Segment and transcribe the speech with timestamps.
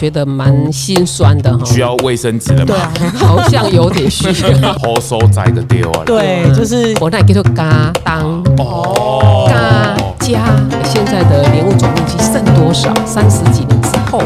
[0.00, 2.74] 觉得蛮心酸的哈，需要卫生纸的吗？
[2.94, 4.28] 对啊，好像有点需
[4.62, 4.72] 要。
[4.72, 6.00] 好收摘个丢啊！
[6.06, 10.40] 对，就是我那叫做嘎当哦，嘎加，
[10.84, 12.94] 现在的莲雾总面积剩多少？
[13.04, 14.22] 三十几年之后，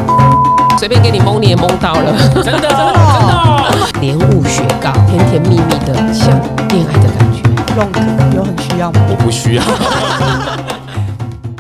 [0.79, 2.15] 随便给你蒙你也蒙到了。
[2.35, 2.95] 真的真的
[4.01, 7.43] 莲雾雪糕，甜甜蜜蜜的，像恋爱的感觉。
[7.77, 7.99] 用可
[8.37, 9.01] 有很需要吗？
[9.11, 9.63] 我不需要。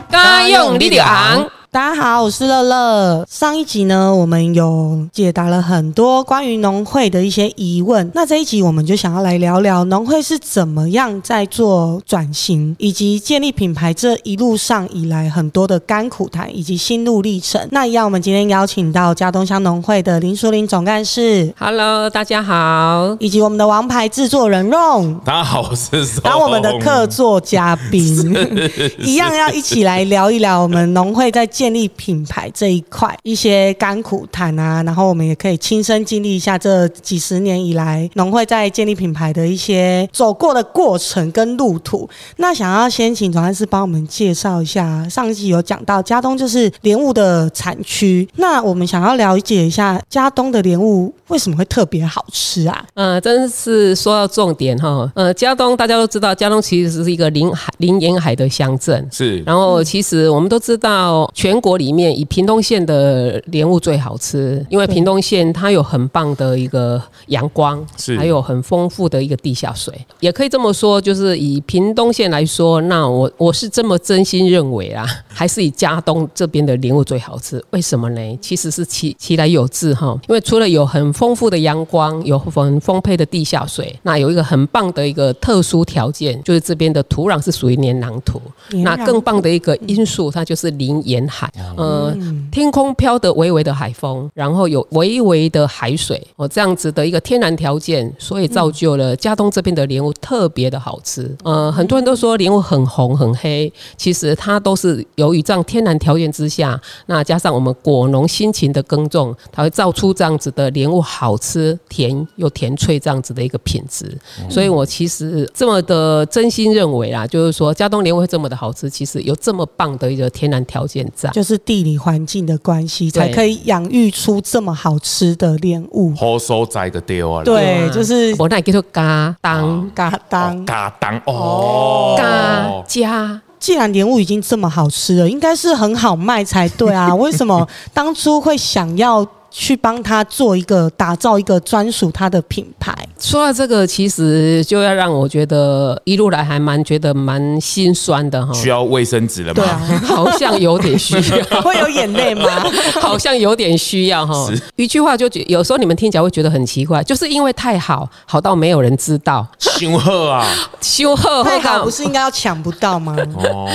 [0.08, 3.26] 嘎用你的昂，大家好，我是乐乐。
[3.28, 8.08] 上一集呢，我们有解答了很多关于农会的一些疑问。
[8.14, 17.60] 那这一集我们就想要来聊聊农会是怎么样在做转型，以及建立品牌这一路上以来很多的甘苦谈以及心路历程。
[17.72, 23.16] 那一样，我们今天邀请到嘉东乡农会的林淑玲总干事，Hello，大家好。
[23.18, 25.18] 以及我们的王牌制作人 Ron。
[25.24, 28.32] 大家好，我是松当我们的客座嘉宾，
[29.02, 42.08] 一样要一起来聊一聊我们农会在建立品牌这一块一些甘苦谈啊，然后我们也可以亲身经历一下这几十年以来农会在建立品牌的一些走过的过程跟路途。
[42.36, 52.84] 那想要先请总干事帮我们介绍一下，上一集有讲到家东就是莲雾的产区，那我们想要了解一下家东的莲雾为什么会特别好吃啊？
[52.94, 55.10] 呃，真是说到重点哈。
[55.14, 59.08] 呃，家东大家都知道，家东其实是一个临海临沿海的乡镇。
[59.12, 69.94] 是然后，其实我们都知道，全国里面以屏东县的莲雾最好吃，因为屏东县它有很棒的一个阳光，是还有很丰富的一个地下水。
[70.20, 77.62] 也可以这么说，就是以屏东县来说，那我我是这么真心认为啊， 还是以嘉东这边的莲雾最好吃。
[77.70, 78.38] 为什么呢？
[78.40, 88.40] 其实是其其来有致哈，因为除了有很丰富的阳光，有很丰沛的地下水，那有一个很棒的一个特殊条件，就是这边的土壤是属于黏壤土。
[88.82, 92.16] 那更棒的一个因素，它就是临沿海，呃，
[92.52, 101.36] 天空飘的微微的海风，然后有微微的海水，哦，这样子的一个天然条件，所以造就了嘉东这边的莲雾特别的好吃。
[101.42, 114.06] 呃，很多人都说莲雾很红很黑，其实它都是由于这样天然条件之下，那加上我们果农辛勤的耕种，它会造出这样子的莲雾好吃、甜又甜脆这样子的一个品质。
[114.48, 121.23] 所以我其实这么的真心认为啦，就是说嘉东莲雾会这么的好吃，其实有这么棒的一个天然条件在。
[121.30, 126.14] 就是地理环境的关系，才可以养育出这么好吃的莲雾。
[126.16, 127.42] 好所在的丢啊！
[127.44, 130.64] 对，就是我那叫做嘎当嘎哦当。
[130.64, 133.40] 嘎当哦，嘎加。
[133.58, 137.12] 既然莲雾已经这么好吃了，应该是很好卖才对啊！
[137.16, 139.26] 为什么当初会想要
[139.56, 142.92] 去帮他做一个打造一个专属他的品牌？
[143.20, 149.62] 说到这个，其实就要让我觉得一路来还蛮觉得蛮心酸的哈，需要卫生纸了吗？
[149.62, 151.22] 对啊，好像有点需要。
[151.62, 152.44] 会有眼泪吗？
[153.00, 159.46] 好像有点需要哈，一句话就觉有时候你们听起来会觉得很奇怪，就是因为太好，好到没有人知道。
[159.60, 160.44] 修赫啊！
[160.80, 163.16] 修贺太好不是应该要抢不到吗？
[163.36, 163.70] 哦，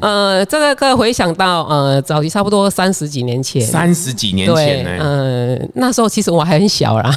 [0.00, 5.21] 呃，这个个回想到呃，早期差不多三十几年前，三十几年前，呢，呃，
[5.74, 7.10] 那时候其实我还很小啦，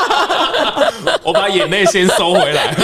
[1.22, 2.74] 我把眼泪先收回来。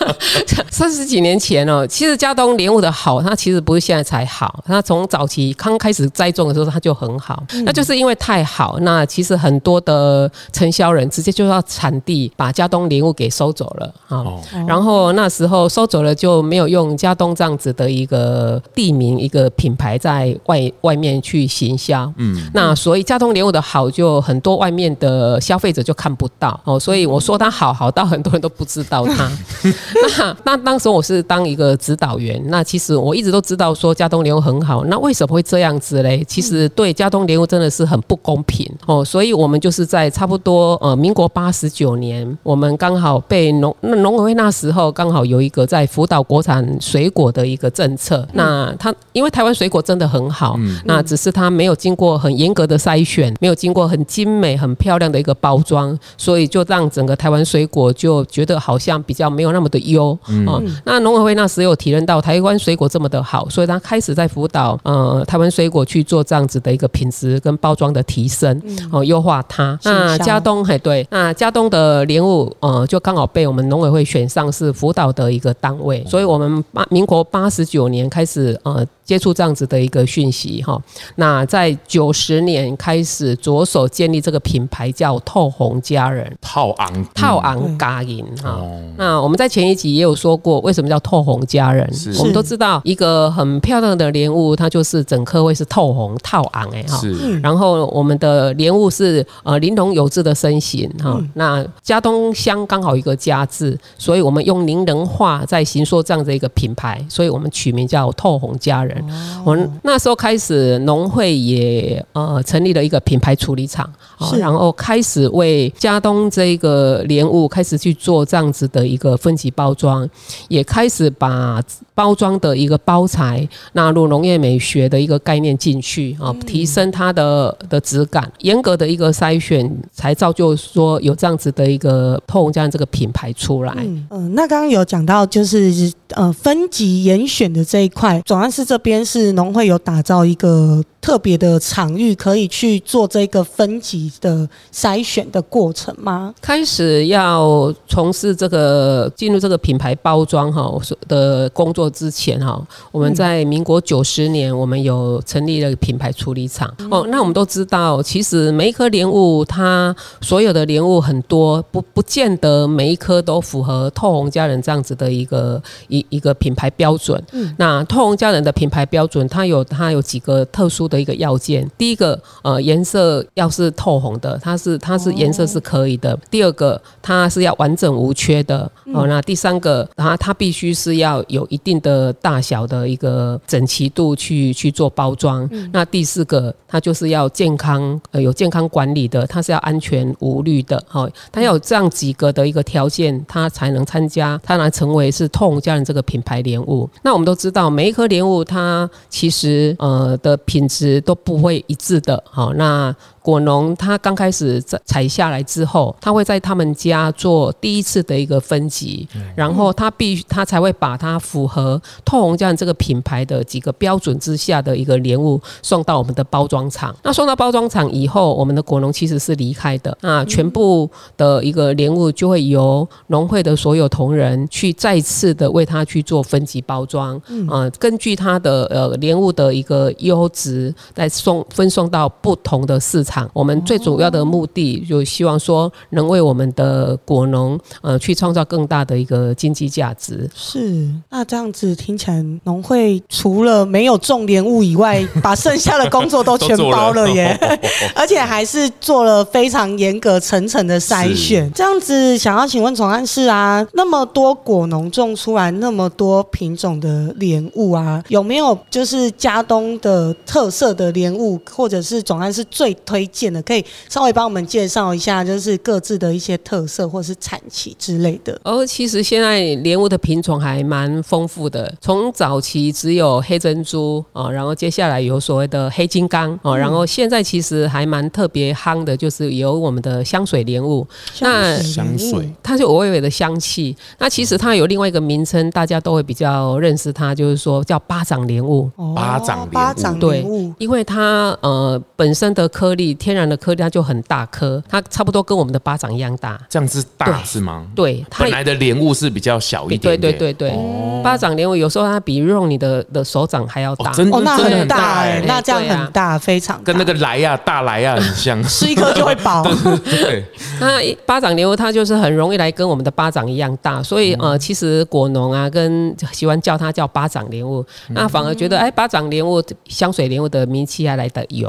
[0.70, 14.18] 三十几年前哦，其实嘉东莲雾的好，它其实不是现在才好，它从早期刚开始栽种的时候它就很好，那就是因为太好，那其实很多的承销人直接就要产地把嘉东莲雾给收走了啊。
[14.18, 22.10] 哦，然后那时候收走了，就没有用嘉东这样子的一个地名、一个品牌在外外面去行销。
[22.16, 26.78] 嗯，那所以嘉东莲雾的好，就很多外面的消费者就看不到哦。
[26.78, 29.30] 所以我说它好，好到很多人都不知道它。
[30.18, 36.24] 那那当时我是当一个指导员，那其实我一直都知道说加东莲雾很好，那为什么会这样子嘞？
[36.26, 39.04] 其实对加东莲雾真的是很不公平哦。
[39.04, 48.26] 所以我们就是在差不多呃民国八十九年，我们刚好被农那农委会那时候刚好有一个在辅导国产水果的一个政策。
[48.32, 60.16] 那它因为台湾水果真的很好，那只是它没有经过很严格的筛选，没有经过很精美、很漂亮的一个包装，所以就让整个台湾水果就觉得好像比较没有那么的优
[60.46, 60.60] 啊。
[60.84, 68.60] 那农委会那时有体认到台湾水果这么的好，所以他开始在辅导呃台湾水果去做这样子的一个品质跟包装的提升
[68.92, 69.78] 哦，优化它。
[69.84, 80.80] 那行销嘉东还对，那嘉东的莲雾呃就刚好被我们农委会选上是辅导的一个单位，所以我们八民国八十九年开始呃接触这样子的一个讯息哈。
[81.16, 86.30] 那在九十年开始着手建立这个品牌叫透红佳人。
[86.40, 88.50] 套昂套昂嘎银哈。
[88.50, 91.88] 哦，那我们在前一集也有说过，为什么叫透红佳人？
[92.18, 96.96] 我们都知道，一个很漂亮的莲雾，它就是整颗会是透红套昂哎哈。
[96.98, 109.04] 是然后我们的莲雾是呃玲珑有致的身形哈、那家东乡刚好一个家字，所以我们用宁人画在形塑这样的一个品牌，所以我们取名叫透红佳人。
[109.44, 113.90] 我们那时候开始，农会也呃成立了一个品牌处理厂，
[114.20, 114.38] 哦是。
[114.38, 120.08] 然后开始为家东这个莲雾开始去做这样子的一个分级包装，
[120.48, 121.60] 也开始把
[121.94, 133.74] 包装的一个包材纳入农业美学的一个概念进去啊，提升它的的质感，严格的一个筛选，才造就说有这样子的一个透红家人这个品牌出来。
[133.78, 146.34] 嗯、呃那刚刚有讲到就是呃分级严选的这一块，总干事这边是农会有打造一个特别的场域，可以去做这个分级的筛选的过程吗？
[146.40, 150.72] 开始要从事这个进入这个品牌包装哈
[151.06, 152.60] 的工作之前哈，
[152.90, 157.06] 我们在民国九十年，我们有成立了品牌处理厂哦。
[157.08, 167.22] 那我们都知道，其实每一颗莲雾，它所有的莲雾很多，不不见得每一颗都符合透红家人这样子的一个一一个品牌标准。
[167.32, 171.70] 嗯那透红家人的品牌标准，它有它有几个特殊的一个要件。
[171.76, 176.18] 第一个，呃，颜色要是透红的，它是它是颜色是可以的。
[176.30, 178.70] 第二个，它是要完整无缺的。
[178.92, 185.48] 哦，那第三个，它它必须是要有一定的大小的一个整齐度去去做包装。
[185.72, 190.82] 那第四个，它就是要健康，呃，有健康管理的，它是要安全无虑的。
[190.88, 196.88] 好、它要有这样几个的一个条件，它才能参加，它来成为是透红家人这个品牌莲雾。
[197.02, 202.22] 那我们都知道，每一颗莲雾它其实呃的品质都不会一致的。
[202.28, 209.06] 好、那果农他刚开始在采下来之后，他会在他们家做第一次的一个分级，
[209.36, 216.96] 然后他必须他才会把它符合透红酱这个品牌的几个标准之下的一个莲雾送到我们的包装厂。
[217.02, 233.09] 那送到包装厂以后，我们的果农其实是离开的，那全部的一个莲雾就会由农会的所有同仁去再次的为他去做分级包装，嗯、呃，根据他的呃莲雾的一个优质，再送分送到不同的市场。
[233.32, 240.28] 我们最主要的目的就希望说能为我们的果农呃去创造更大的一个经济价值。
[240.34, 247.36] 是，那这样子听起来，农会除了没有种莲雾以外，把剩下的工作都 全包了耶，
[247.96, 251.50] 而且还是做了非常严格层层的筛选。
[251.52, 268.38] 这样子，想要请问总干事啊，那么多果农种出来那么多品种的莲雾啊，有没有就是嘉东的特色的莲雾，或者是总干事最推荐的，可以稍微帮我们介绍一下，就是各自的一些特色或是产期之类的。
[268.44, 280.86] 哦其实现在莲雾的品种还蛮丰富的，从早期只有黑珍珠哦，然后接下来有所谓的黑金刚哦，然后现在其实还蛮特别夯的，就是有我们的香水莲雾，
[281.20, 283.76] 那香水它就有微微的香气。
[283.98, 288.70] 那其实它有另外一个名称，大家都会比较认识它，就是说叫巴掌莲雾。
[288.76, 296.40] 哦巴掌莲雾巴掌莲雾，因为它呃本身的颗粒，天然的颗粒它就很大颗，它差不多跟我们的巴掌一样大。
[296.48, 297.66] 这样子大是吗？
[297.74, 303.90] 对，它本来的莲雾是比较小一点对，对对对，巴掌莲雾有时候它比用你的的手掌还要大。
[303.90, 309.42] 哦，真的哦，那真的很大哎、哎，那这样很大，非常跟那个莱亚大莱亚很像，吃一颗就会饱。
[309.84, 310.24] 对，
[310.60, 321.48] 那巴掌莲雾它就是很容易来跟我们的巴掌一样大，所以呃，其实果农啊跟喜欢叫它叫巴掌莲雾，那反而觉得哎，巴掌莲雾、香水莲雾的名气还来得有。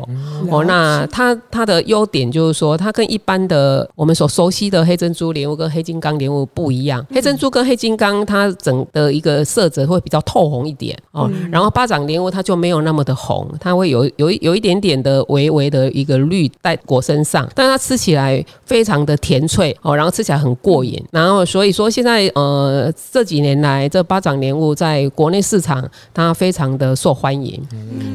[0.49, 7.05] 哦，那它它的优点就是说，它跟一般的我们所熟悉的黑珍珠莲雾跟黑金刚莲雾不一样。
[7.09, 21.01] 黑珍珠跟黑金刚它整的一个色泽会比较透红一点哦，然后巴掌莲雾它就没有那么的红，它会有有一有一点点的微微的一个绿在果身上，但它吃起来非常的甜脆哦，然后吃起来很过瘾。
[21.11, 27.61] 然后所以说现在呃这几年来，这巴掌莲雾在国内市场它非常的受欢迎。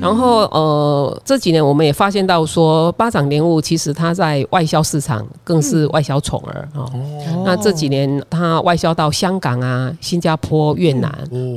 [0.01, 6.91] 然后呃这几年我们也发现到说，巴掌莲雾其实它在外销市场更是外销宠儿哦。
[7.45, 11.11] 那这几年它外销到香港啊、新加坡、越南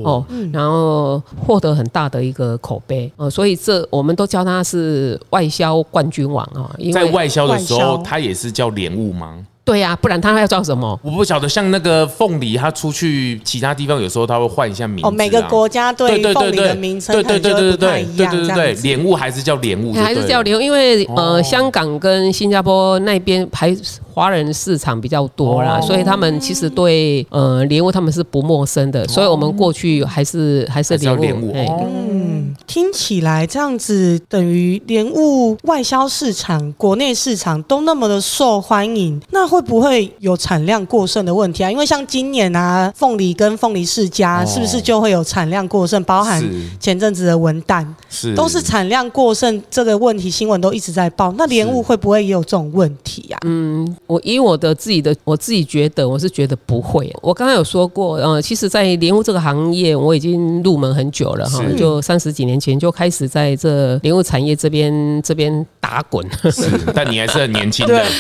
[0.04, 9.46] 哦，然后获得很大的一个口碑哦，所以这我们都叫它是外销冠军王啊、哦，因为在外销的时候，它也是叫莲雾吗？
[9.70, 11.00] 对呀、不然他要叫什么？
[11.04, 15.08] 我不晓得，像那个凤梨，他出去其他地方，有时候他会换一下名字、啊。
[15.08, 18.74] 哦，每个国家对对对凤梨的对对名称对对对对对对对对。
[18.82, 23.76] 莲雾还是叫莲雾还是叫莲雾，因为呃，哦香港跟新加坡那边还
[24.20, 31.88] 华人市场比较多啦，哦所以他们其实对呃莲雾他们是不陌生的，所以我们过去还是还是还是要莲雾，哎莲雾哦。
[31.90, 41.72] 嗯，听起来这样子等于莲雾外销市场、国内市场都那么的受欢迎，那会不会有产量过剩的问题啊？
[41.72, 46.04] 因为像今年啊，凤梨跟凤梨世家哦是不是就会有产量过剩？
[46.04, 46.44] 包含
[46.80, 51.34] 前阵子的文旦是都是产量过剩这个问题，新闻都一直在报。
[51.38, 53.38] 那莲雾会不会也有这种问题啊？
[53.46, 57.16] 嗯，我以我的自己的我自己觉得，我是觉得不会。
[57.22, 66.28] 我刚刚有说过，呃，其实，在莲雾这个行业，我已经入门很久了哈，就三十几年前就开始在这莲雾产业这边这边打滚。
[66.52, 68.04] 是，但你还是很年轻的。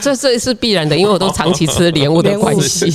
[0.00, 2.90] 这这是必然的，因为我都长期吃莲雾的关系。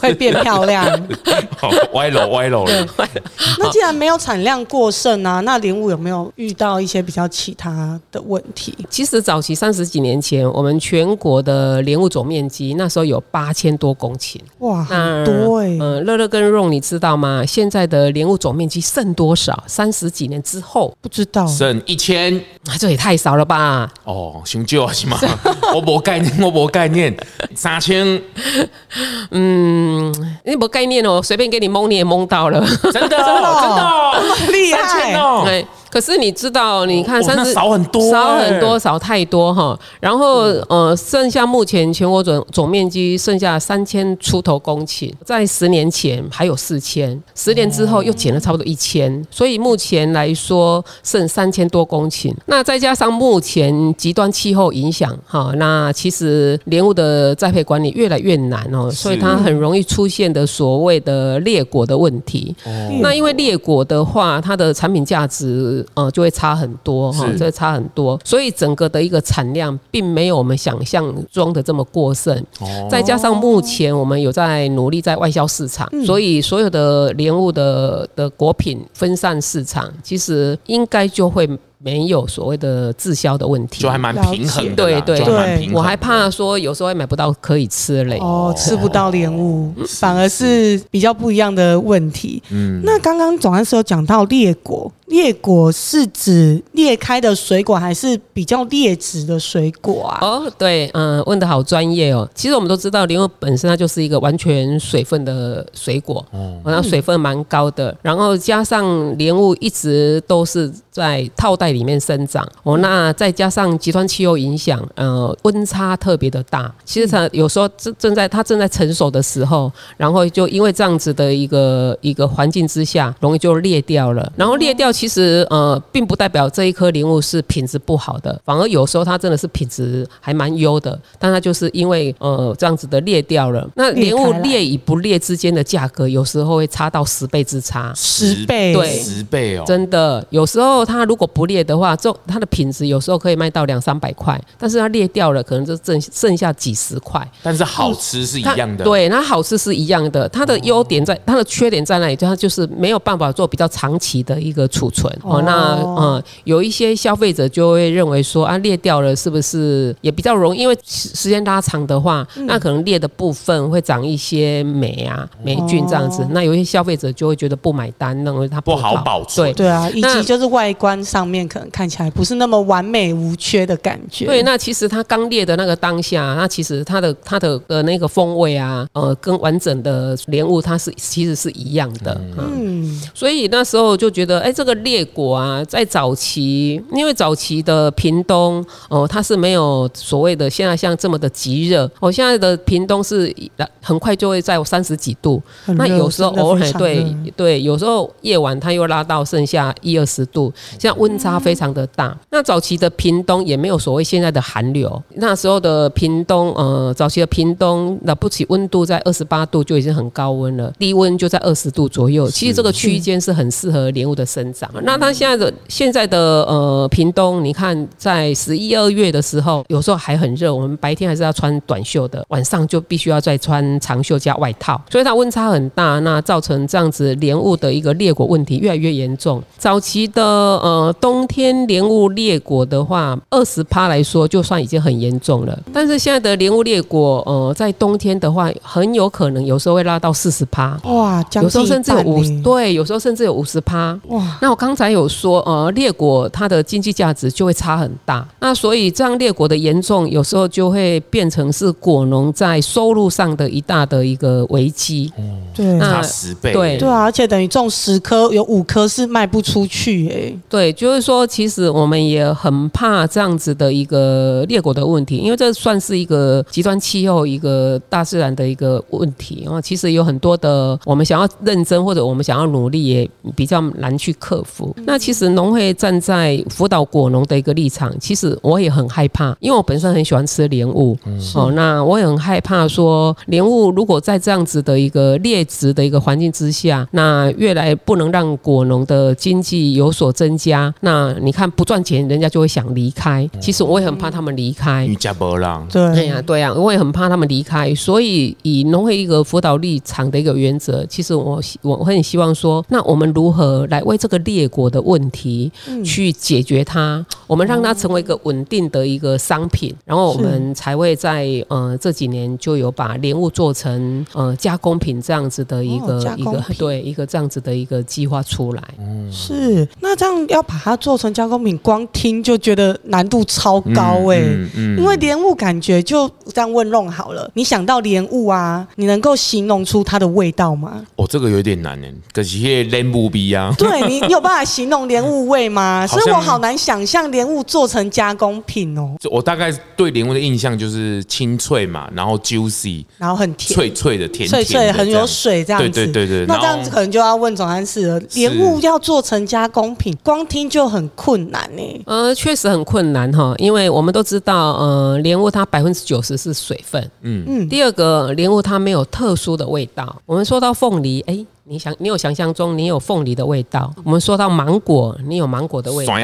[0.00, 0.86] 会变漂亮。
[1.58, 2.86] 好，歪楼歪楼了。
[3.58, 8.74] 那既然没有产量过剩啊，那莲雾有没有遇到一些比较其他的问题？
[8.88, 14.36] 其实早期三十几年前，我们全国的莲雾总面积那时候有八千多公顷。
[14.58, 17.44] 哇，那很多哎、嗯，乐乐跟荣，你知道吗？
[17.46, 19.64] 现在的莲雾总面积剩多少？
[19.66, 21.46] 三十几年之后，不知道。
[21.46, 22.34] 剩一千
[22.66, 23.88] 啊，这也太少了吧？
[24.04, 25.18] 哦，熊救是吗？
[25.74, 27.16] 我没概念，我没概念。
[27.54, 28.20] 三千，
[29.30, 30.12] 嗯，
[30.44, 32.64] 你没概念哦，随便给你蒙你也蒙到了。
[32.92, 34.14] 真的哦，真的哦，
[34.52, 35.14] 厉三千害！
[35.14, 35.44] 哦。
[35.90, 39.78] 对，可是你知道，你看三十、少很多少欸很多，少太多哈。
[40.00, 52.32] 然后呃，剩下目前全国总总面积剩下三千出头公顷，在十年前还有四千，十年之后又减了差不多一千，所以目前来说剩三千多公顷。
[52.46, 62.54] 那再加上目前极端气候影响哈，那其实莲雾的栽培管理越来越难哦，所以它很容易出现的所谓的裂果的问题。
[63.00, 67.38] 那因为裂果的话，它的产品价值呃就会差很多哈，是。
[67.38, 72.36] 就会差很多，所以整个的一个产量并没有我们想象中的这么过剩。
[72.60, 72.88] 哦。
[72.90, 83.82] 再加上目前我们有在努力在外销市场，所以所有的莲雾的的果品分散市场，其实应该就会没有所谓的滞销的问题。
[83.82, 88.18] 就还蛮平衡的，对对对我还怕说有时候会买不到可以吃嘞。
[88.20, 92.42] 哦，吃不到莲雾，反而是比较不一样的问题。
[92.50, 100.18] 嗯，那刚刚总干事有讲到裂果，裂果是指裂开的水果，还是比较劣质的水果啊？
[100.20, 102.28] 哦，对，嗯、问的好专业哦。
[102.34, 116.72] 其实我们都知道，莲雾本身它就是一个完全水分的水果，哦，那水分蛮高的，然后加上莲雾一直都是在套袋里面生长，哦，那再加上极端气候影响，呃，温差特别的大。
[116.84, 124.32] 其实它有时候正正在它正在成熟的时候，然后就因为这样子的一个一个环境之下，容易就裂掉了。
[124.36, 133.68] 然后裂掉其实呃，并不代表这一颗莲雾是品质不好的，反而有时候它真的是品质还蛮优的，但它就是因为呃这样子的裂掉了。
[133.74, 137.92] 那莲雾裂与不裂之间的价格，有时候会差到十倍之差。
[137.94, 138.88] 十倍，对。
[138.98, 147.26] 十倍哦，真的，有时候它如果不裂的话，这它的品质有时候可以卖到两三百块，但是它裂掉了，可能就剩剩下几十块。
[147.42, 152.16] 但是好吃是一样的，，对，它好吃是一样的，它的优点在，它的缺点在哪里？
[152.16, 155.36] 就它就是没有办法做比较长期的一个储存哦。
[155.38, 160.60] 哦那嗯，有一些消费者就会认为说啊，裂掉了是不是也比较容易？
[160.60, 166.22] 因为时时间拉长的话，嗯那可能裂的部分会长一些霉啊、霉菌这样子。
[166.22, 169.54] 哦那有一些消费者就会觉得不买单，认为它不好好保存对。
[169.54, 174.26] 对啊，以那及就是外观上面可能看起来不是那么完美无缺的感觉。
[174.26, 182.14] 对，那其实它刚裂的那个当下，那其实它的它的呃那个风味啊，呃，跟完整的莲雾它是其实是一样的。
[182.36, 193.34] 嗯，嗯，所以那时候就觉得，哎，这个裂果啊，在早期，因为早期的屏东哦、它是没有所谓的现在像这么的极热，哦，现在的屏东是
[193.80, 197.04] 很快就会在三十几度，那有时候偶尔对
[197.36, 202.16] 对，有时候夜晚它又拉到剩下一二十度，像温差非常的大。
[202.30, 212.28] 那早期的屏东也没有所谓现在的寒流，那时候的屏东，呃，早期的屏东了不起温度在二十八度就已经很高温了，低温就在二十度左右。
[212.28, 214.68] 其实这个区间是很适合莲雾的生长。
[214.82, 229.42] 那它现在的现在的呃屏东，你看在十一二月的时候，有时候还很热，我们白天还是要穿短袖的，晚上就必须要再穿长袖加外套，所以它温差很大，那造成这样子莲雾的一个裂果问题越来越严重。
[229.56, 235.56] 早期的呃冬天莲雾裂果的话，二十趴来说就算已经很严重了。
[235.72, 243.98] 但是现在的莲雾裂果，呃，在冬天的话，很有可能有时候会拉到四十趴，哇，将有时候甚至有五对，有时候甚至有五十趴。
[244.08, 255.12] 哇，那我刚才有说，呃，裂果它的经济价值就会差很大，那所以这样裂果的严重，有时候就会变成是果农在收入上的一大的一个危机。
[255.54, 255.66] 对。
[255.74, 256.52] 那差十倍。
[256.52, 269.60] 对对啊，而且等于种十颗，有五颗是卖不出去哎、对，就是说，其实我们也很怕这样子的一个裂果的问题，因为这算是一个极端气候、一个大自然的一个问题啊。
[269.60, 274.74] 其实有很多的我们想要认真或者我们想要努力，也比较难去克服。
[274.84, 280.96] 那其实农会站在辅导果农的一个立场，其实我也很害怕，因为我本身很喜欢吃莲雾，
[281.34, 293.28] 哦，那我也很害怕说莲雾如果在这样子的一个劣质的一个环境之下，那越来不能让果农的经济有所增加，那你看不赚钱，人家就会想离开。
[293.40, 294.90] 其实我也很怕他们离开因。
[294.90, 305.50] 为加波浪，对，哎呀，对呀、我也很怕他们离开，所以以农会一个辅导立场的一个原则，其实我希我很希望说，那我们如何来为这个列国的问题
[305.84, 307.04] 去解决它？
[307.26, 318.62] 我们让它成为一个稳定的一个商品，然后我们才会在呃这几年就有把莲雾做成呃加工品这样子的一个、哦一个 对一个这样子的一个计划出来。
[319.10, 330.84] 是，那这样要把它做成加工品，光听就觉得难度超高哎、嗯嗯因为莲雾感觉就这样问弄好了，你想到莲雾啊，你能够形容出它的味道吗？
[330.96, 335.86] 哦，这个有点难哎，可是那个莲雾比啊，对你，你有办法形容莲雾味吗？
[335.88, 345.70] 所以我好难想象莲雾做成加工品哦，就我大概对莲雾的印象就是清脆嘛，然后 juicy 然后很甜，脆脆的甜脆脆，很有水这样子。
[345.70, 351.62] 对对对对，那这样子可能就要问总干事了，莲雾要做成加工品，光听就很困难呢。
[351.86, 356.82] 呃，确实很困难哈，因为我们都知道，呃，莲雾它百分之九十是水分。
[357.00, 360.02] 嗯嗯第二个，莲雾它没有特殊的味道。
[360.04, 363.72] 我们说到凤梨，哎，你想，你有想象中你有凤梨的味道。
[363.82, 365.94] 我们说到芒果，你有芒果的味道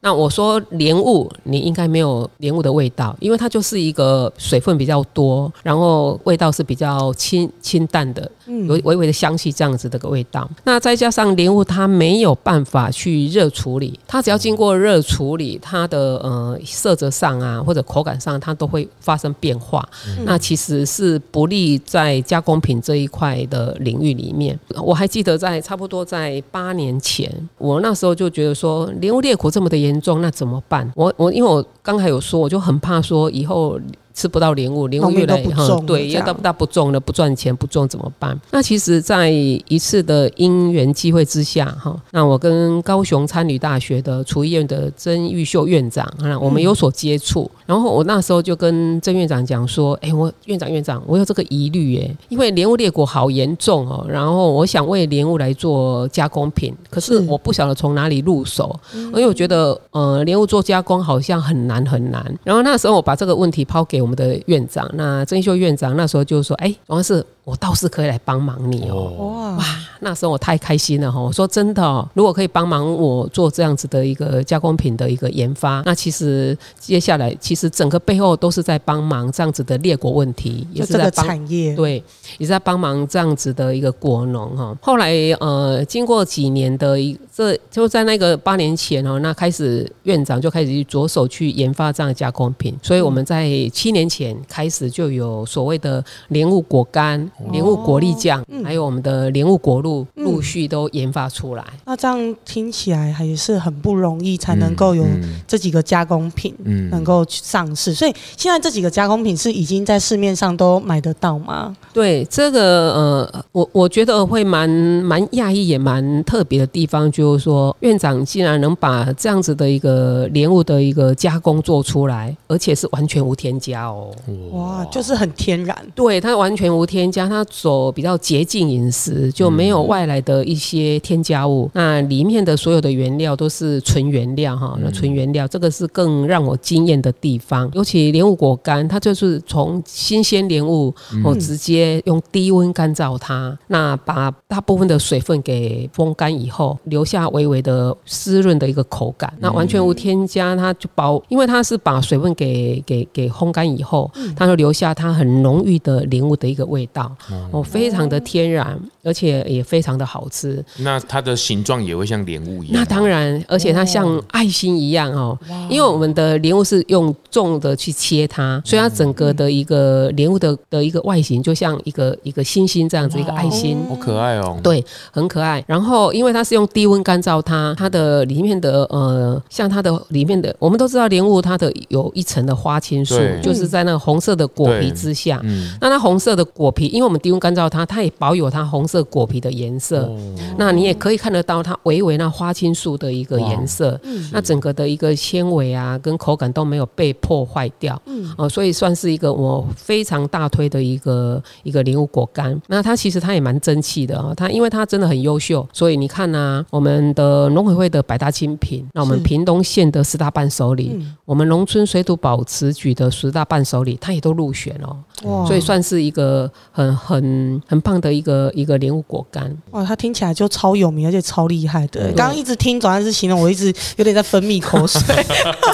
[0.00, 10.48] 那我说莲雾，你应该没有莲雾的味道，因为它就是一个水分比较多，然后味道是比较清清淡的，有微微的香气这样子的个味道。
[10.64, 19.86] 那再加上莲雾它没有办法去热处理，它只要经过热处理，它的呃色泽上啊或者口感上它都会发生变化。
[20.24, 24.58] 那其实是不利在加工品这一块的领域里面。
[24.82, 30.90] 我还记得在差不多在八年前，我那时候就觉得说莲雾裂口这么的严重，那怎么办？
[30.94, 33.78] 我我因为我刚才有说，我就很怕说以后。
[34.18, 38.36] 吃不到莲雾，莲雾越来都不种了对，这样越大大不种了，不赚钱，不种怎么办？
[38.50, 47.48] 那其实，在一次的因缘机会之下，哈，那我跟高雄参旅大学的厨艺院的曾玉秀院长，啊，我们有所接触。
[47.64, 62.18] 然后我那时候就跟曾院长讲说，哎，我院长院长，我有这个疑虑耶，因为莲雾裂果好严重哦，然后我想为莲雾来做加工品，可是是我不晓得从哪里入手，因为我觉得呃莲雾做加工好像很难很难。
[62.42, 69.10] 然后那时候我把这个问题抛给我我们的院长，那郑秀院长那时候就说，哎，王是我倒是可以来帮忙你哦。
[69.18, 69.64] 哦，哇，
[70.00, 71.18] 那时候我太开心了哈！
[71.18, 82.04] 我说真的、哦，如果可以帮忙我做这样子的一个加工品的一个研发，那其实接下来其实整个背后都是在帮忙这样子的裂果问题，也就是这个在帮产业，对，
[82.36, 84.76] 也是在帮忙这样子的一个果农哈。
[84.82, 97.18] 后来呃，经过几年的一这就在那个八年前哦，那开始院长就开始去着手去研发这样的加工品，所以我们在七年前开始就有所谓的莲雾果干、
[97.50, 101.64] 莲雾果粒酱，还有我们的莲雾果露陆续都研发出来。
[101.84, 106.54] 那这样听起来还是很不容易，才能够有嗯这几个加工品。
[106.64, 111.76] 嗯能够去上市，所以现在这几个加工品是已经在市面上都买得到吗？
[111.92, 124.10] 对这个呃，我我觉得会蛮蛮讶异，也蛮特别的地方，就是说院长竟然能把这样子的一个莲雾的一个加工做出来，而且是完全无添加哦。
[124.52, 131.70] 哇，就是很天然，对，它完全无添加，它走比较洁净饮食，就没有外来的一些添加物。
[131.74, 137.70] 那里面的所有的原料都是纯原料哈，那纯原料这个是更让我惊艳的地方。
[137.74, 149.32] 尤其莲雾果干，它就是从新鲜莲雾哦，直接用低温干燥它，那把大部分的水分给风干以后，留下微微的湿润的一个口感。
[149.40, 157.14] 那完全无添加，它就保，因为它是把水分给给给烘干以后，它就留下它很浓郁的莲雾的一个味道，
[157.50, 160.62] 哦，非常的天然，而且也非常的好吃。
[160.76, 162.74] 那它的形状也会像莲雾一样。
[162.74, 165.36] 那当然，而且它像爱心一样哦，
[165.70, 173.78] 因为我们的莲雾是用重的去切它，所以它整个的一个莲雾的的一个外形就像一个一个星星这样子，一个爱心。
[173.88, 174.60] 好可爱哦。
[174.62, 175.64] 对，很可爱。
[175.66, 185.40] 然后，因为它是用低温干燥它，它的里面的呃，像它的里面的，我们都知道莲雾它的有一层的花青素，就是在那个红色的果皮之下。
[185.44, 190.04] 嗯，那它红色的果皮，因为我们低温干燥它，它也保有它红色果皮的颜色。
[190.04, 190.18] 哦。
[190.56, 193.98] 那你也可以看得到它微微那花青素的一个颜色，
[194.32, 202.60] 那整个的一个纤维啊跟口感都没有被破坏掉，嗯，哦，所以算是一个我非常大推的一个一个莲雾果干。
[202.66, 214.96] 那它其实它也蛮争气的啊、哦，它因为它真的很优秀，所以你看呢、我们的农委会的百大精品，那我们屏东县的十大伴手礼，我们农村水土保持局的十大伴手礼，它也都入选哦，
[215.28, 215.46] 哇。
[215.46, 219.54] 所以算是一个很很很棒的一个一个莲雾果干。
[219.72, 222.00] 哇，它听起来就超有名，而且超厉害的。
[222.04, 225.00] 对刚刚一直听总算是形容，我一直有点在分泌口水，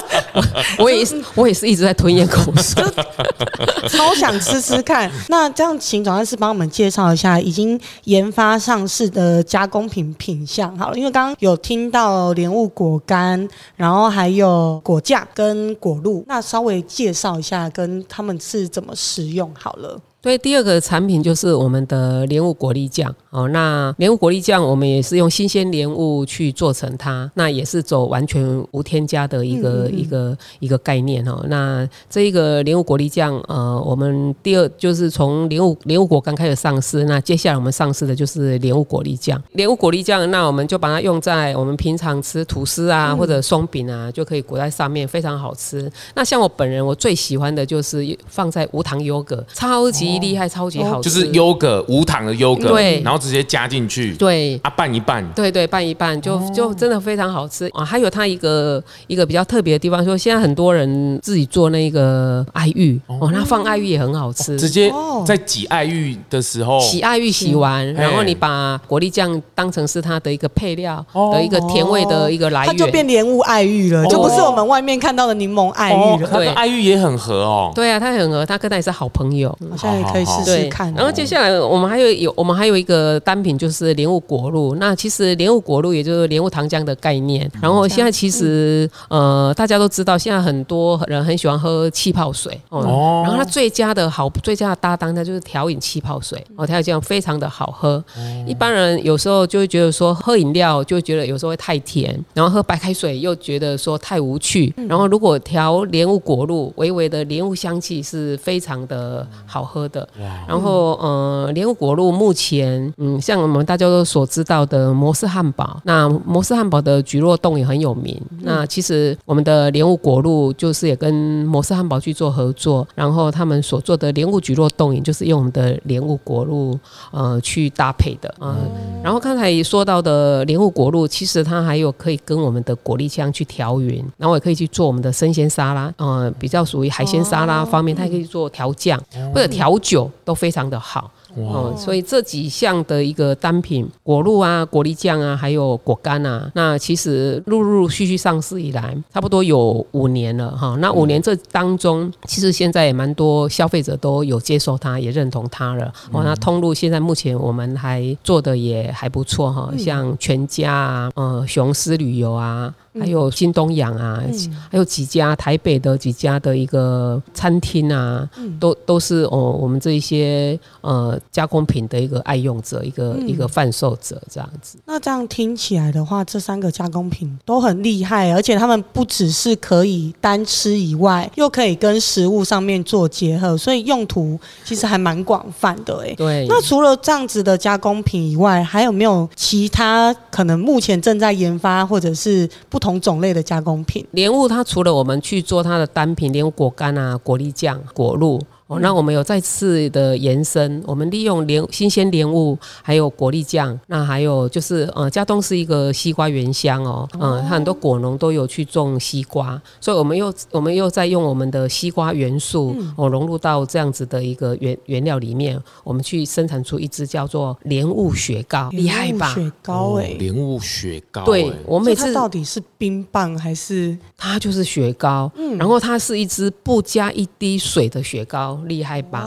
[0.77, 2.83] 我也是，我也是一直在吞咽口水。
[3.87, 5.09] 超想吃吃看。
[5.29, 20.01] 那这样，请总干事帮我们介绍一下已经研发上市的加工品品相好了，因为刚刚有听到莲雾果干，然后还有果酱跟果露，那稍微介绍一下跟他们是怎么使用好了。
[20.25, 23.15] 所以，第二个产品就是我们的莲雾果粒酱。
[23.35, 23.47] 哦。
[23.49, 31.45] 那莲雾果粒酱，我们也是用新鲜莲雾去做成它，那也是走完全无添加的一个、一个一个概念哦。
[31.49, 39.41] 那这一个莲雾果粒酱，呃，我们第二就是从莲雾莲雾果刚开始上市，那接下来我们上市的就是莲雾果粒酱。
[39.51, 45.91] 莲雾果粒酱，那我们就把它用在我们平常吃吐司啊、或者松饼啊，就可以裹在上面，非常好吃。
[46.13, 54.59] 那像我本人，我最喜欢的就是放在无糖优格，超级厉害，超级好吃，就是优格无糖的优格，对然后直接加进去，对。
[54.63, 57.83] 啊拌一拌，对对，拌一拌就就真的非常好吃啊！
[57.83, 64.59] 还有它一个一个比较特别的地方，说现在很多人自己做那个爱玉哦，那放爱玉也很好吃。
[64.59, 73.05] 直接哦在挤爱玉的时候，洗爱玉洗完，然后你把果粒酱当成是它的一个配料哦的一个甜味的一个来源它就变。
[73.05, 76.29] 莲雾爱玉了，就不是我们外面看到的柠檬爱哦玉，了。
[76.31, 77.71] 它跟爱玉也很合哦。
[77.75, 79.55] 对啊，它很合，它跟它也是好朋友。
[79.69, 80.91] 好像也可以试试，看。
[80.95, 84.75] 然后接下来我们还有有我们还有一个单品就是莲雾果露。
[84.75, 87.49] 那其实莲雾果露也就是莲雾糖浆的概念。
[87.61, 92.59] 然后现在其实呃大家都知道，现在很多人很喜欢喝气泡水。
[92.69, 92.79] 哦。
[92.81, 93.21] 哦。
[93.23, 96.41] 然后它最佳的好最佳的搭档，它就是调饮气泡水。
[96.55, 98.03] 哦，调饮这样非常的好喝。
[98.45, 103.15] 一般人有时候就会觉得说喝饮料就会觉得有时候会太甜，然后喝白开水。
[103.25, 104.73] 又觉得说太无趣。
[104.87, 110.07] 然后如果调莲雾果露，微微的莲雾香气是非常的好喝的。
[110.47, 118.19] 然后呃，莲雾果露目前嗯，像我们大家都所知道的摩斯汉堡，那摩斯汉堡的菊若冻也很有名。
[118.41, 121.13] 那其实我们的莲雾果露就是也跟
[121.45, 126.77] 摩斯汉堡去做合作，然后他们所做的莲雾菊若冻饮就是用我们的莲雾果露
[127.11, 128.57] 呃去搭配的啊、呃
[129.03, 138.99] 然后刚才也说到的莲雾果露，其实它还有可以跟我们的果粒酱去调匀，然后也可以去做我们的生鲜沙拉，呃，比较属于海鲜沙拉方面，它也可以做调酱
[139.31, 141.11] 或者调酒都非常的好。
[141.35, 150.75] 哦，所以这几项的一个单品，果露啊、果粒酱啊，还有果干啊，那其实陆陆续续上市以来，差不多有五年了哈。
[150.79, 155.93] 那五年这当中，其实现在也蛮多消费者都有接受它，也认同它了。
[156.11, 162.73] 哦，那通路现在目前我们还做的也还不错哈，像全家啊、呃雄狮旅游啊。
[162.99, 164.23] 还有新东阳啊，
[164.71, 168.27] 还有几家台北的几家的一个餐厅啊，
[168.59, 174.77] 都都是哦，我们这一些呃加工品的一个爱用者，一个、一个贩售者这样子。
[174.85, 186.13] 那这样听起来的话，这三个加工品都很厉害，而且他们不只是可以单吃以外，又可以跟食物上面做结合，所以用途其实还蛮广泛的诶。
[186.15, 194.05] 对，那除了这样子的加工品以外，还有没有其他可能目前正在研发或者是不同种类的加工品？
[194.11, 198.39] 莲雾它除了我们去做它的单品莲雾果干啊、果粒酱、果露。
[198.67, 219.31] 哦，那我们有再次的延伸，我们利用莲新鲜莲雾，还有果粒酱，那还有就是呃，嘉东是一个西瓜原乡哦，嗯、它很多果农都有去种西瓜，所以我们又我们又在用我们的西瓜元素哦融入到这样子的一个原原料里面，我们去生产出一支叫做莲雾雪糕，厉害吧？
[219.35, 220.15] 雪糕哦诶。
[220.17, 223.95] 莲雾雪糕，对我每次到底是冰棒还是？
[224.17, 225.55] 它就是雪糕，嗯。
[225.59, 229.23] 然后它是一支不加一滴水的雪糕，糕，厉害吧？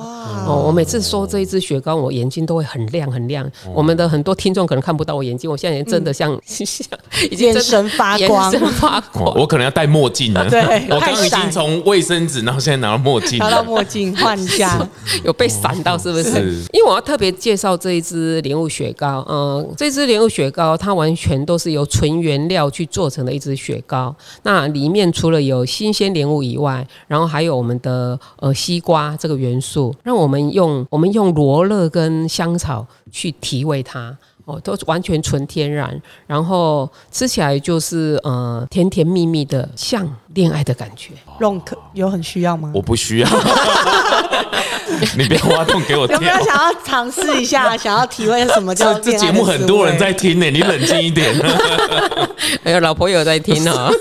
[0.47, 3.49] 哦，我每次说这一支雪糕，我眼睛都会很亮很亮。
[3.75, 6.67] 我们的很多听众可能看不到我眼睛，我现在真的像像
[7.31, 9.35] 已经眼神发光，眼神发光。
[9.39, 10.49] 我可能要戴墨镜了。
[10.51, 10.61] 对，
[10.91, 14.87] 我刚刚已经从卫生纸，然后现在拿到墨镜，拿到墨镜换一下，
[15.25, 16.29] 有被闪到是不是？
[16.73, 24.15] 因为我要特别介绍这一支莲雾雪糕，嗯，这支莲雾雪糕它完全都是由纯原料去做成的一支雪糕。
[24.43, 34.17] 那里面除了有新鲜莲雾以外，然后还有我们的呃西瓜这个元素，让我们用我们用罗勒跟香草去提味它。
[34.47, 41.13] 哦，都完全纯天然，然后吃起来就是呃甜甜蜜蜜的，像恋爱的感觉。
[41.39, 41.61] Ron
[41.93, 42.73] 有很需要吗？
[42.75, 43.29] 我不需要，
[45.19, 46.17] 你别挖洞给我跳。
[46.17, 47.77] 有没有想要尝试一下？
[47.77, 51.31] 想要体会什么叫这节目很多人在听呢，你冷静一点。
[52.65, 53.93] 还有老婆有在听哦。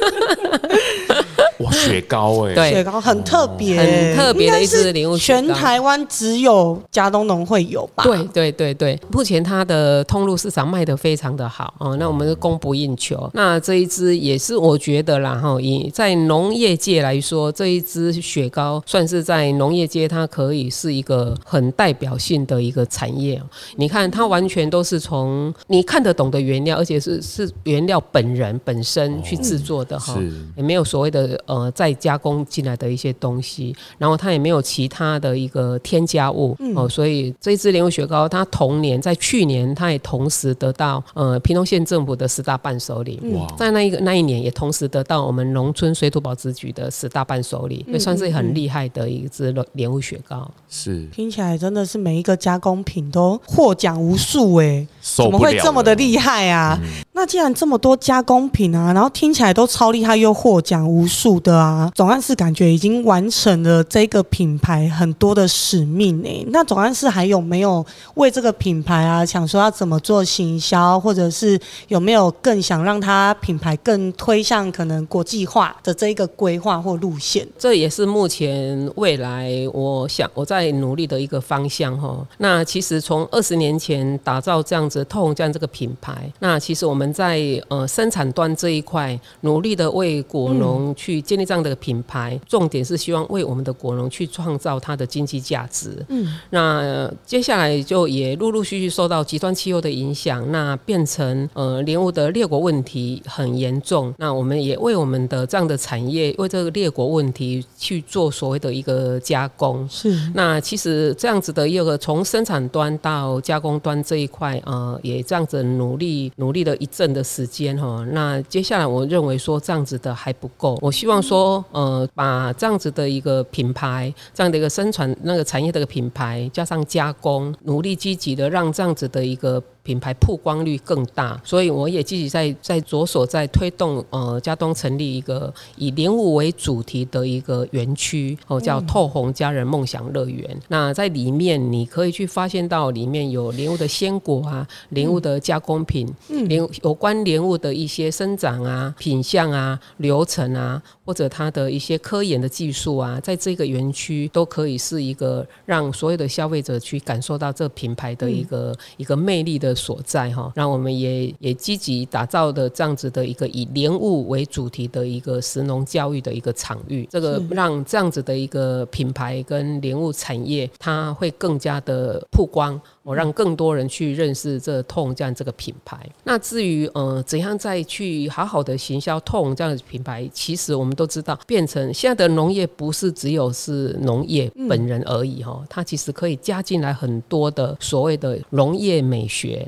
[1.67, 8.03] 哇，雪糕哎，对雪糕很特别，很特别的一支莲雾雪糕，全台湾只有嘉东农会有吧？
[8.03, 13.29] 对对对对，目前它的通路市场卖的非常的好哦，那我们是供不应求。
[13.33, 23.41] 那这一支也是我觉得啦哈，以在农业界来说，这一支雪糕算是在农业界它可以是一个很代表性的一个产业。
[23.75, 30.17] 你看它完全都是从你看得懂的原料，而且是是原料本人本身去制作的哈，
[30.55, 31.27] 也没有所谓的。
[31.45, 43.19] 呃，再加工进来的一些东西，然后它也没有其他的一个添加物哦，所以这支莲雾雪糕，它同年在去年，它也同时得到呃平东县政府的十大伴手礼，
[43.57, 50.49] 在那一个那一年也同时得到我们农村水土保持局的十大伴手礼，也算是很厉害的一支莲雾雪糕。
[50.69, 56.77] 是，听起来真的是每一个加工品都获奖无数哎，怎么会这么的厉害啊？
[57.13, 61.39] 那既然这么多加工品啊，然后听起来都超厉害又获奖无数。
[61.47, 66.45] 的啊，总干事感觉已经完成了这个品牌很多的使命诶。
[66.49, 71.57] 那总干事还有没有为这个品牌啊，想说要怎么做行销，或者是
[71.87, 77.47] 有没有更想让它品牌更推向可能国际化的这一个规划或路线？
[77.57, 82.27] 这也是目前未来我想我在努力的一个方向哈。
[82.39, 91.21] 那其实从二十年前打造这样子透红酱这个品牌，那其实我们在呃生产端这一块努力的为果农去。
[91.21, 96.05] 建立这样的品牌，重点是希望为我们的果农去创造它的经济价值。
[96.09, 104.13] 嗯，那接下来就也陆陆续续受到极端气候的影响，那变成呃莲雾的裂果问题很严重。
[104.17, 109.87] 那我们也为我们的这样的产业，为这个裂果问题去做所谓的一个加工。
[109.89, 118.05] 是，那其实这样子的一个从生产端到加工端这一块，呃，也这样子努力努力了一阵的时间哈。
[118.11, 129.61] 那接下来我认为说这样子的还不够，我希希望说，呃，把这样子的一个品牌，这样的一个生产那个产业的一个品牌，加上加工，努力积极的让这样子的一个。
[129.87, 140.45] 品牌曝光率更大，所以我也积极在在着手在推动呃，家东成立一个以莲雾为主题的一个园区哦，叫透红家人梦想乐园。
[140.67, 159.76] 那在里面你可以去发现到里面有莲雾的鲜果啊，莲雾的加工品，莲有关莲雾的一些生长啊、品相啊、流程啊，或者它的一些科研的技术啊，在这个园区都可以是一个让所有的消费者去感受到这品牌的一个一个魅力的。
[159.77, 172.81] 所在哈，让我们也也积极打造的这样子的一个以莲雾为主题的一个食农教育的一个场域，这个让这样子的一个品牌跟莲雾产业，它会更加的曝光。
[173.07, 175.97] 我让更多人去认识这痛这样这个品牌。
[176.25, 189.65] 那至于呃怎样再去好好的行销痛这样的品牌，其实我们都知道，变成现在的农业不是只有是农业本人而已哈，它其实可以加进来很多的所谓的农业美学，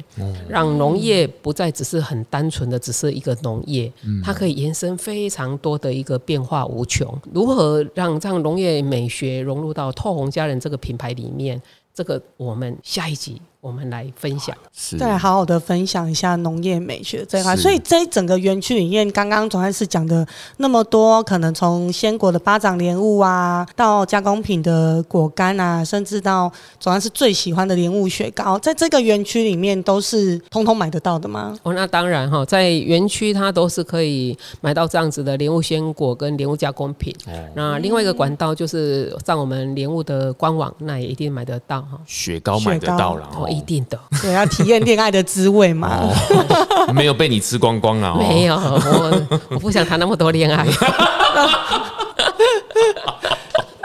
[0.49, 3.89] 让农业不再只是很单纯的只是一个农业，
[4.21, 7.07] 它可以延伸非常多的一个变化无穷。
[7.31, 11.61] 如何让这样农业美学融入到透红家人这个品牌里面？
[11.93, 13.41] 这个我们下一集。
[13.61, 14.55] 我们来分享，
[14.97, 17.53] 再好好的分享一下农业美学这一块。
[17.57, 20.25] 所以这一整个园区里面，刚刚总干事讲的
[20.57, 31.53] 那么多，可能从鲜果的巴掌莲雾啊，到加工品的果干啊，甚至到总干事最喜欢的莲雾雪糕，在这个园区里面都是通通买得到的吗？
[31.63, 37.13] 哦，那当然哈，在园区它都是可以买到这样子的莲雾鲜果跟莲雾加工品。
[37.55, 41.99] 那另外一个管道就是上我们莲雾的官网，那也一定买得到哈。
[42.05, 43.48] 雪糕买得到了。
[43.49, 46.09] 一定的，对，要体验恋爱的滋味嘛。
[46.93, 48.15] 没有被你吃光光啊！
[48.17, 50.65] 没有，我我不想谈那么多恋爱。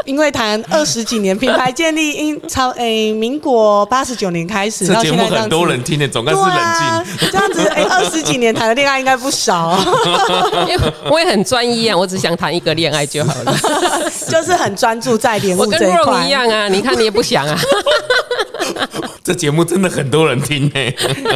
[0.05, 5.40] 因为谈二十几年品牌建立，因超诶民国八十九年开始这节目到现在这样子。
[5.40, 9.74] 很多人听的，总该是对冷啊静。，这样子诶，二十几年谈的恋爱应该不少，
[10.68, 13.57] 因为我也很专一啊，我只想谈一个恋爱就好了。
[14.29, 16.31] 就是很专注在莲我跟雾这一块一。
[16.31, 17.59] 样啊，你看你也不想啊。
[19.25, 20.75] 这节目真的很多人听呢。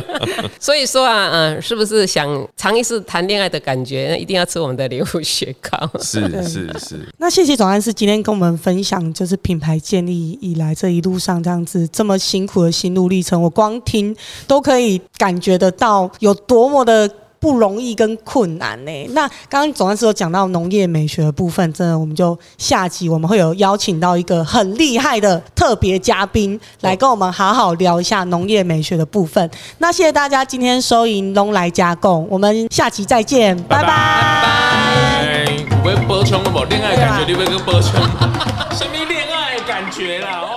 [0.61, 5.91] 所以说啊，嗯，是不是想尝一次谈恋爱的感觉，那一定要吃我们的莲雾雪糕。
[6.01, 14.15] 是是是，那谢谢总干事今天跟我们分享，就是品牌建立以来这一路上这样子这么辛苦的心路历程，我光听
[14.47, 17.11] 都可以感觉得到有多么的。
[17.41, 29.49] 不容易跟困难呢、那刚刚总干事有讲到农业美学的部分，真的我们就下集我们会有邀请到一个很厉害的特别嘉宾来跟我们好好聊一下农业美学的部分。
[29.79, 35.47] 那谢谢大家今天收银龙来加贡，我们下集再见，拜拜哎，
[35.85, 36.65] 有要补充无？
[36.65, 37.93] 恋爱感觉你会跟补充，
[38.77, 40.41] 什么恋爱感觉啦？
[40.43, 40.48] 哦。